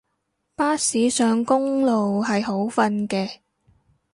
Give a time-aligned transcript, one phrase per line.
[0.55, 3.37] 巴士上公路係好瞓嘅